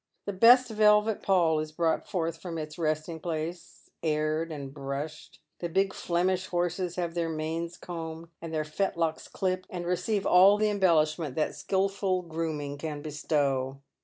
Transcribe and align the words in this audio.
The 0.25 0.33
best 0.33 0.67
velvet 0.69 1.21
pall 1.21 1.59
is 1.59 1.71
brought 1.71 2.07
forth 2.07 2.41
from 2.41 2.57
its 2.57 2.79
resting 2.79 3.19
place, 3.19 3.91
aired 4.01 4.51
and 4.51 4.73
brushed. 4.73 5.39
The 5.59 5.69
big 5.69 5.93
Flemish 5.93 6.47
horses 6.47 6.95
have 6.95 7.13
their 7.13 7.29
manes 7.29 7.77
combed 7.77 8.29
and 8.41 8.51
their 8.51 8.65
fetlocks 8.65 9.27
clipped, 9.27 9.67
and 9.69 9.85
receive 9.85 10.25
all 10.25 10.57
the 10.57 10.71
embellishment 10.71 11.35
that 11.35 11.53
skilful 11.53 12.23
grooming 12.23 12.79
can 12.79 13.03
bestow. 13.03 13.83